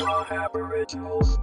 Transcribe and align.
Aboriginals. 0.00 1.38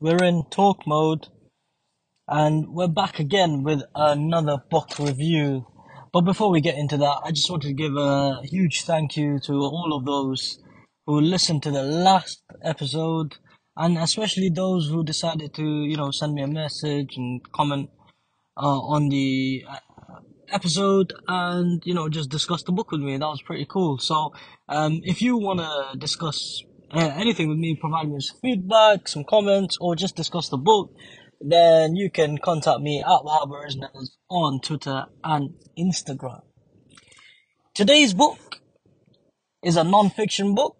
We're 0.00 0.22
in 0.22 0.44
talk 0.50 0.86
mode 0.86 1.28
and 2.26 2.68
we're 2.68 2.88
back 2.88 3.18
again 3.18 3.62
with 3.62 3.82
another 3.94 4.58
book 4.70 4.98
review. 4.98 5.66
But 6.10 6.22
before 6.22 6.50
we 6.50 6.62
get 6.62 6.78
into 6.78 6.96
that, 6.96 7.20
I 7.24 7.32
just 7.32 7.50
wanted 7.50 7.68
to 7.68 7.74
give 7.74 7.96
a 7.96 8.40
huge 8.44 8.84
thank 8.84 9.16
you 9.16 9.38
to 9.40 9.52
all 9.52 9.92
of 9.94 10.06
those 10.06 10.58
who 11.06 11.20
listened 11.20 11.62
to 11.64 11.70
the 11.70 11.82
last 11.82 12.42
episode 12.62 13.36
and 13.76 13.98
especially 13.98 14.50
those 14.50 14.88
who 14.88 15.04
decided 15.04 15.54
to, 15.54 15.62
you 15.62 15.96
know, 15.96 16.10
send 16.10 16.34
me 16.34 16.42
a 16.42 16.46
message 16.46 17.16
and 17.16 17.40
comment 17.52 17.90
uh, 18.56 18.80
on 18.80 19.08
the 19.08 19.64
uh, 19.68 19.76
episode 20.50 21.12
and, 21.26 21.82
you 21.84 21.94
know, 21.94 22.08
just 22.08 22.30
discuss 22.30 22.62
the 22.62 22.72
book 22.72 22.92
with 22.92 23.00
me. 23.00 23.16
That 23.16 23.26
was 23.26 23.42
pretty 23.42 23.66
cool. 23.68 23.98
So, 23.98 24.32
um, 24.68 25.00
if 25.02 25.20
you 25.20 25.36
want 25.36 25.60
to 25.60 25.98
discuss 25.98 26.62
uh, 26.92 27.12
anything 27.16 27.48
with 27.48 27.58
me, 27.58 27.76
provide 27.80 28.08
me 28.08 28.20
some 28.20 28.38
feedback, 28.40 29.08
some 29.08 29.24
comments, 29.24 29.76
or 29.80 29.96
just 29.96 30.14
discuss 30.14 30.48
the 30.48 30.56
book, 30.58 30.92
then 31.40 31.96
you 31.96 32.10
can 32.10 32.38
contact 32.38 32.80
me 32.80 33.00
at 33.00 33.22
Wahab 33.24 33.50
on 34.30 34.60
Twitter 34.60 35.06
and 35.24 35.54
Instagram. 35.78 36.42
Today's 37.74 38.14
book 38.14 38.60
is 39.64 39.76
a 39.76 39.82
non-fiction 39.82 40.54
book 40.54 40.76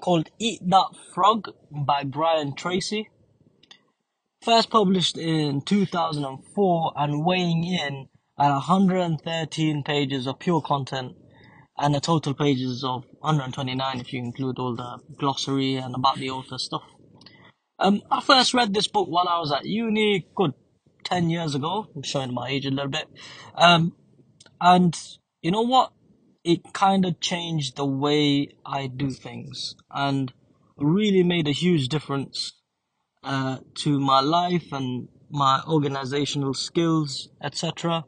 called 0.00 0.30
Eat 0.38 0.60
That 0.68 0.90
Frog 1.14 1.48
by 1.70 2.04
Brian 2.04 2.54
Tracy. 2.54 3.08
First 4.42 4.70
published 4.70 5.16
in 5.16 5.62
2004 5.62 6.92
and 6.96 7.24
weighing 7.24 7.64
in 7.64 8.08
at 8.38 8.50
113 8.50 9.82
pages 9.84 10.26
of 10.26 10.38
pure 10.38 10.60
content 10.60 11.12
and 11.78 11.94
a 11.94 12.00
total 12.00 12.34
pages 12.34 12.82
of 12.84 13.04
129 13.20 14.00
if 14.00 14.12
you 14.12 14.18
include 14.18 14.58
all 14.58 14.74
the 14.74 14.98
glossary 15.18 15.76
and 15.76 15.94
about 15.94 16.16
the 16.16 16.30
author 16.30 16.58
stuff. 16.58 16.82
Um, 17.78 18.02
I 18.10 18.20
first 18.20 18.54
read 18.54 18.74
this 18.74 18.88
book 18.88 19.08
while 19.08 19.28
I 19.28 19.38
was 19.38 19.52
at 19.52 19.64
uni, 19.64 20.26
good 20.36 20.54
10 21.04 21.30
years 21.30 21.54
ago. 21.54 21.88
I'm 21.94 22.02
showing 22.02 22.32
my 22.32 22.48
age 22.48 22.66
a 22.66 22.70
little 22.70 22.90
bit. 22.90 23.06
Um, 23.54 23.96
and 24.60 24.98
you 25.40 25.50
know 25.50 25.62
what? 25.62 25.92
It 26.44 26.72
kind 26.72 27.04
of 27.04 27.20
changed 27.20 27.76
the 27.76 27.86
way 27.86 28.48
I 28.66 28.88
do 28.88 29.10
things 29.10 29.76
and 29.90 30.32
really 30.76 31.22
made 31.22 31.46
a 31.46 31.52
huge 31.52 31.88
difference 31.88 32.54
uh, 33.22 33.58
to 33.76 34.00
my 34.00 34.20
life 34.20 34.72
and 34.72 35.08
my 35.30 35.62
organizational 35.68 36.54
skills, 36.54 37.28
etc. 37.42 38.04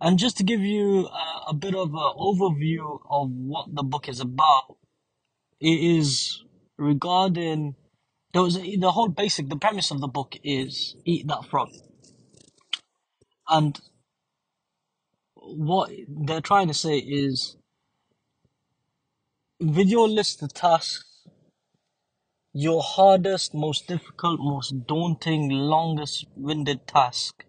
And 0.00 0.18
just 0.18 0.36
to 0.38 0.44
give 0.44 0.60
you 0.60 1.06
a, 1.06 1.44
a 1.48 1.54
bit 1.54 1.74
of 1.74 1.90
an 1.94 2.12
overview 2.18 2.98
of 3.08 3.30
what 3.30 3.74
the 3.74 3.82
book 3.82 4.08
is 4.08 4.20
about, 4.20 4.76
it 5.60 5.78
is 5.78 6.42
regarding 6.78 7.76
there 8.32 8.42
was 8.42 8.56
a, 8.56 8.76
the 8.76 8.92
whole 8.92 9.08
basic 9.08 9.48
the 9.48 9.56
premise 9.56 9.90
of 9.90 10.00
the 10.00 10.08
book 10.08 10.36
is 10.42 10.96
eat 11.04 11.28
that 11.28 11.44
frog, 11.44 11.68
and 13.48 13.78
what 15.44 15.90
they're 16.08 16.40
trying 16.40 16.68
to 16.68 16.74
say 16.74 16.98
is 16.98 17.56
your 19.58 20.08
list 20.08 20.42
of 20.42 20.52
tasks, 20.52 21.26
your 22.52 22.82
hardest, 22.82 23.54
most 23.54 23.86
difficult, 23.86 24.40
most 24.40 24.86
daunting, 24.86 25.48
longest 25.48 26.26
winded 26.36 26.86
task 26.86 27.44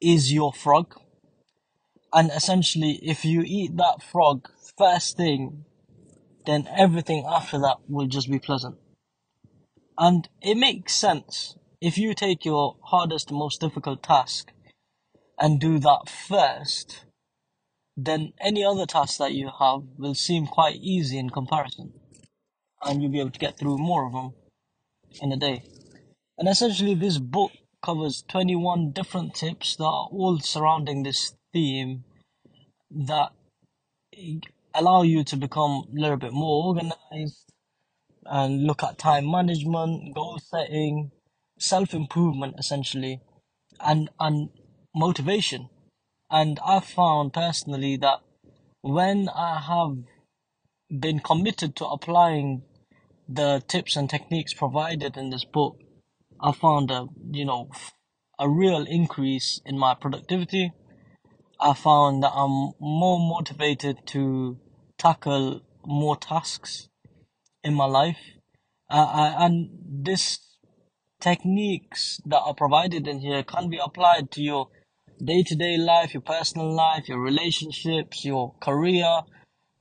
is 0.00 0.32
your 0.32 0.52
frog. 0.52 0.94
And 2.12 2.30
essentially, 2.30 2.98
if 3.02 3.24
you 3.24 3.42
eat 3.46 3.76
that 3.76 4.02
frog 4.02 4.48
first 4.78 5.16
thing, 5.16 5.64
then 6.46 6.66
everything 6.76 7.24
after 7.28 7.58
that 7.58 7.76
will 7.88 8.06
just 8.06 8.30
be 8.30 8.38
pleasant. 8.38 8.76
And 9.98 10.28
it 10.40 10.56
makes 10.56 10.94
sense. 10.94 11.56
If 11.80 11.98
you 11.98 12.14
take 12.14 12.44
your 12.44 12.76
hardest, 12.84 13.30
most 13.30 13.60
difficult 13.60 14.02
task 14.02 14.52
and 15.40 15.58
do 15.58 15.78
that 15.78 16.08
first, 16.08 17.04
then 17.96 18.32
any 18.40 18.62
other 18.62 18.86
task 18.86 19.18
that 19.18 19.32
you 19.32 19.50
have 19.58 19.82
will 19.96 20.14
seem 20.14 20.46
quite 20.46 20.76
easy 20.76 21.18
in 21.18 21.30
comparison. 21.30 21.92
And 22.82 23.02
you'll 23.02 23.10
be 23.10 23.20
able 23.20 23.30
to 23.30 23.38
get 23.38 23.58
through 23.58 23.78
more 23.78 24.06
of 24.06 24.12
them 24.12 24.34
in 25.20 25.32
a 25.32 25.36
day. 25.36 25.62
And 26.38 26.48
essentially, 26.48 26.94
this 26.94 27.18
book 27.18 27.52
covers 27.82 28.24
21 28.28 28.92
different 28.92 29.34
tips 29.34 29.76
that 29.76 29.84
are 29.84 30.08
all 30.10 30.38
surrounding 30.40 31.02
this 31.02 31.34
theme 31.52 32.04
that 32.90 33.32
allow 34.74 35.02
you 35.02 35.24
to 35.24 35.36
become 35.36 35.84
a 35.90 36.00
little 36.00 36.16
bit 36.16 36.32
more 36.32 36.66
organized 36.66 37.52
and 38.26 38.64
look 38.64 38.82
at 38.82 38.98
time 38.98 39.30
management, 39.30 40.14
goal 40.14 40.38
setting, 40.38 41.10
self 41.58 41.94
improvement 41.94 42.54
essentially, 42.58 43.20
and 43.80 44.10
and 44.18 44.50
motivation. 44.94 45.68
And 46.30 46.58
I've 46.64 46.84
found 46.84 47.32
personally 47.32 47.96
that 47.98 48.20
when 48.82 49.28
I 49.28 49.60
have 49.60 49.96
been 51.00 51.20
committed 51.20 51.76
to 51.76 51.86
applying 51.86 52.62
the 53.28 53.62
tips 53.66 53.96
and 53.96 54.08
techniques 54.08 54.54
provided 54.54 55.16
in 55.16 55.30
this 55.30 55.44
book, 55.44 55.76
I 56.40 56.52
found 56.52 56.90
a 56.90 57.06
you 57.30 57.44
know 57.44 57.70
a 58.38 58.48
real 58.48 58.84
increase 58.88 59.60
in 59.64 59.78
my 59.78 59.94
productivity. 59.94 60.72
I 61.60 61.74
found 61.74 62.22
that 62.22 62.32
I'm 62.34 62.72
more 62.80 63.18
motivated 63.18 64.06
to 64.08 64.58
tackle 64.98 65.60
more 65.84 66.16
tasks 66.16 66.88
in 67.62 67.74
my 67.74 67.84
life, 67.84 68.18
uh, 68.90 68.94
uh, 69.12 69.34
and 69.38 69.68
this 69.86 70.38
techniques 71.20 72.18
that 72.24 72.40
are 72.40 72.54
provided 72.54 73.06
in 73.06 73.20
here 73.20 73.42
can 73.42 73.68
be 73.68 73.78
applied 73.78 74.30
to 74.32 74.42
your 74.42 74.68
day-to-day 75.20 75.76
life, 75.76 76.14
your 76.14 76.22
personal 76.22 76.72
life, 76.72 77.08
your 77.08 77.20
relationships, 77.20 78.24
your 78.24 78.54
career, 78.60 79.22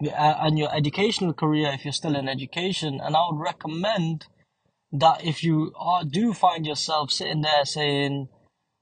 uh, 0.03 0.35
and 0.41 0.57
your 0.57 0.73
educational 0.75 1.33
career 1.33 1.71
if 1.73 1.83
you're 1.83 1.93
still 1.93 2.15
in 2.15 2.27
education. 2.27 2.99
And 3.03 3.15
I 3.15 3.25
would 3.29 3.39
recommend 3.39 4.25
that 4.91 5.23
if 5.25 5.43
you 5.43 5.73
are, 5.77 6.03
do 6.03 6.33
find 6.33 6.65
yourself 6.65 7.11
sitting 7.11 7.41
there 7.41 7.65
saying, 7.65 8.29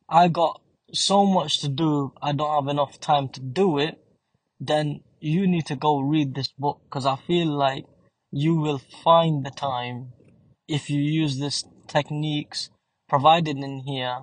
I 0.09 0.27
got 0.27 0.61
so 0.93 1.25
much 1.25 1.59
to 1.59 1.67
do, 1.67 2.13
I 2.21 2.31
don't 2.31 2.63
have 2.63 2.71
enough 2.71 2.99
time 2.99 3.29
to 3.29 3.41
do 3.41 3.77
it, 3.77 3.99
then 4.59 5.01
you 5.19 5.47
need 5.47 5.65
to 5.67 5.75
go 5.75 5.99
read 5.99 6.35
this 6.35 6.49
book 6.57 6.81
because 6.85 7.05
I 7.05 7.15
feel 7.15 7.47
like 7.47 7.85
you 8.31 8.55
will 8.55 8.81
find 9.03 9.45
the 9.45 9.51
time 9.51 10.13
if 10.67 10.89
you 10.89 10.99
use 11.01 11.39
these 11.39 11.63
techniques 11.87 12.69
provided 13.09 13.57
in 13.57 13.83
here 13.85 14.19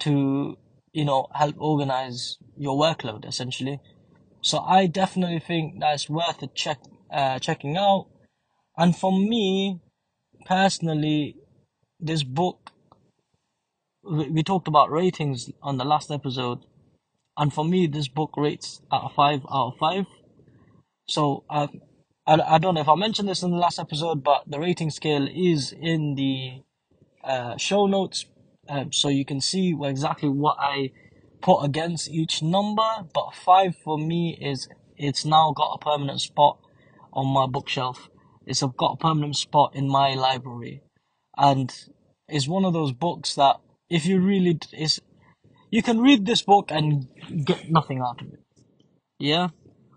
to, 0.00 0.56
you 0.98 1.04
know, 1.04 1.28
help 1.32 1.54
organize 1.58 2.38
your 2.56 2.76
workload 2.76 3.24
essentially. 3.24 3.78
So 4.40 4.58
I 4.58 4.88
definitely 4.88 5.38
think 5.38 5.78
that's 5.78 6.10
worth 6.10 6.42
a 6.42 6.48
check, 6.48 6.78
uh, 7.12 7.38
checking 7.38 7.76
out. 7.76 8.08
And 8.76 8.96
for 8.96 9.12
me, 9.16 9.80
personally, 10.44 11.36
this 12.00 12.24
book, 12.24 12.72
we, 14.02 14.42
talked 14.42 14.66
about 14.66 14.90
ratings 14.90 15.52
on 15.62 15.78
the 15.78 15.84
last 15.84 16.10
episode. 16.10 16.64
And 17.36 17.54
for 17.54 17.64
me, 17.64 17.86
this 17.86 18.08
book 18.08 18.32
rates 18.36 18.80
at 18.92 19.02
of 19.02 19.12
five 19.14 19.42
out 19.52 19.68
of 19.68 19.78
five. 19.78 20.06
So 21.06 21.44
I, 21.48 21.68
I, 22.26 22.40
I 22.54 22.58
don't 22.58 22.74
know 22.74 22.80
if 22.80 22.88
I 22.88 22.96
mentioned 22.96 23.28
this 23.28 23.44
in 23.44 23.52
the 23.52 23.56
last 23.56 23.78
episode, 23.78 24.24
but 24.24 24.42
the 24.48 24.58
rating 24.58 24.90
scale 24.90 25.28
is 25.32 25.72
in 25.80 26.16
the 26.16 26.62
uh, 27.22 27.56
show 27.56 27.86
notes, 27.86 28.26
um, 28.68 28.92
so 28.92 29.08
you 29.08 29.24
can 29.24 29.40
see 29.40 29.76
exactly 29.82 30.28
what 30.28 30.56
I 30.58 30.90
put 31.40 31.64
against 31.64 32.10
each 32.10 32.42
number. 32.42 32.88
But 33.12 33.34
five 33.34 33.76
for 33.76 33.98
me 33.98 34.38
is 34.40 34.68
it's 34.96 35.24
now 35.24 35.52
got 35.56 35.74
a 35.74 35.84
permanent 35.84 36.20
spot 36.20 36.58
on 37.12 37.26
my 37.26 37.46
bookshelf. 37.46 38.08
It's 38.46 38.62
got 38.62 38.94
a 38.94 38.96
permanent 38.96 39.36
spot 39.36 39.74
in 39.74 39.88
my 39.88 40.14
library, 40.14 40.82
and 41.36 41.72
it's 42.28 42.48
one 42.48 42.64
of 42.64 42.72
those 42.72 42.92
books 42.92 43.34
that 43.34 43.56
if 43.90 44.06
you 44.06 44.20
really 44.20 44.58
is, 44.72 45.00
you 45.70 45.82
can 45.82 46.00
read 46.00 46.24
this 46.24 46.42
book 46.42 46.70
and 46.70 47.08
get 47.44 47.70
nothing 47.70 48.00
out 48.00 48.22
of 48.22 48.28
it. 48.32 48.40
Yeah, 49.18 49.48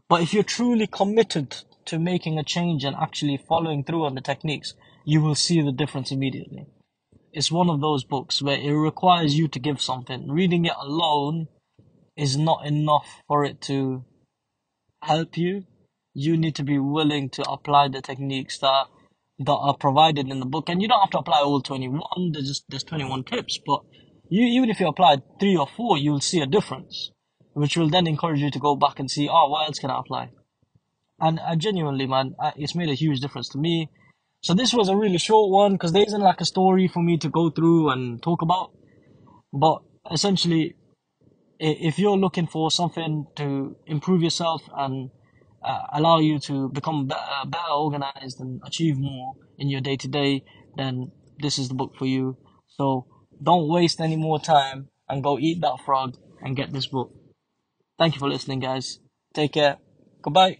but 0.09 0.21
if 0.21 0.33
you're 0.33 0.43
truly 0.43 0.87
committed 0.87 1.55
to 1.85 1.97
making 1.97 2.37
a 2.37 2.43
change 2.43 2.83
and 2.83 2.95
actually 2.95 3.37
following 3.37 3.83
through 3.83 4.05
on 4.05 4.15
the 4.15 4.21
techniques, 4.21 4.73
you 5.05 5.21
will 5.21 5.35
see 5.35 5.61
the 5.61 5.71
difference 5.71 6.11
immediately. 6.11 6.67
It's 7.33 7.51
one 7.51 7.69
of 7.69 7.79
those 7.79 8.03
books 8.03 8.41
where 8.41 8.59
it 8.59 8.73
requires 8.73 9.37
you 9.37 9.47
to 9.49 9.59
give 9.59 9.81
something. 9.81 10.29
Reading 10.29 10.65
it 10.65 10.73
alone 10.79 11.47
is 12.17 12.37
not 12.37 12.65
enough 12.65 13.21
for 13.27 13.45
it 13.45 13.61
to 13.61 14.03
help 15.01 15.37
you. 15.37 15.63
You 16.13 16.35
need 16.35 16.55
to 16.55 16.63
be 16.63 16.77
willing 16.77 17.29
to 17.31 17.49
apply 17.49 17.87
the 17.87 18.01
techniques 18.01 18.57
that 18.59 18.87
that 19.39 19.53
are 19.53 19.75
provided 19.75 20.29
in 20.29 20.39
the 20.39 20.45
book, 20.45 20.69
and 20.69 20.81
you 20.81 20.87
don't 20.87 20.99
have 20.99 21.09
to 21.11 21.19
apply 21.19 21.39
all 21.39 21.61
twenty 21.61 21.87
one. 21.87 22.31
There's 22.33 22.47
just 22.47 22.65
there's 22.67 22.83
twenty 22.83 23.05
one 23.05 23.23
tips, 23.23 23.59
but 23.65 23.79
you 24.29 24.45
even 24.45 24.69
if 24.69 24.81
you 24.81 24.87
apply 24.87 25.21
three 25.39 25.55
or 25.55 25.67
four, 25.67 25.97
you'll 25.97 26.19
see 26.19 26.41
a 26.41 26.45
difference, 26.45 27.11
which 27.53 27.77
will 27.77 27.89
then 27.89 28.07
encourage 28.07 28.41
you 28.41 28.51
to 28.51 28.59
go 28.59 28.75
back 28.75 28.99
and 28.99 29.09
see, 29.09 29.29
oh, 29.29 29.47
what 29.49 29.67
else 29.67 29.79
can 29.79 29.89
I 29.89 29.99
apply? 29.99 30.29
And 31.19 31.39
I 31.39 31.55
genuinely, 31.55 32.07
man, 32.07 32.35
it's 32.57 32.75
made 32.75 32.89
a 32.89 32.93
huge 32.93 33.21
difference 33.21 33.47
to 33.49 33.57
me. 33.57 33.89
So 34.41 34.53
this 34.53 34.73
was 34.73 34.89
a 34.89 34.95
really 34.95 35.19
short 35.19 35.51
one 35.51 35.73
because 35.73 35.91
there 35.93 36.03
isn't 36.03 36.21
like 36.21 36.41
a 36.41 36.45
story 36.45 36.87
for 36.87 37.01
me 37.03 37.17
to 37.17 37.29
go 37.29 37.49
through 37.49 37.89
and 37.89 38.21
talk 38.21 38.41
about. 38.41 38.71
But 39.53 39.81
essentially, 40.11 40.75
if 41.59 41.99
you're 41.99 42.17
looking 42.17 42.47
for 42.47 42.71
something 42.71 43.27
to 43.35 43.75
improve 43.85 44.23
yourself 44.23 44.63
and 44.75 45.11
uh, 45.63 45.81
allow 45.93 46.19
you 46.19 46.39
to 46.39 46.69
become 46.69 47.07
better, 47.07 47.21
better 47.45 47.71
organized 47.71 48.39
and 48.39 48.59
achieve 48.65 48.97
more 48.97 49.35
in 49.59 49.69
your 49.69 49.81
day 49.81 49.95
to 49.97 50.07
day, 50.07 50.43
then 50.75 51.11
this 51.39 51.59
is 51.59 51.67
the 51.67 51.75
book 51.75 51.93
for 51.95 52.07
you. 52.07 52.37
So 52.67 53.05
don't 53.43 53.67
waste 53.69 54.01
any 54.01 54.15
more 54.15 54.39
time 54.39 54.87
and 55.07 55.23
go 55.23 55.37
eat 55.37 55.61
that 55.61 55.79
frog 55.85 56.17
and 56.41 56.55
get 56.55 56.73
this 56.73 56.87
book. 56.87 57.11
Thank 57.99 58.15
you 58.15 58.19
for 58.19 58.29
listening, 58.29 58.59
guys. 58.59 58.99
Take 59.35 59.53
care. 59.53 59.77
Goodbye. 60.23 60.57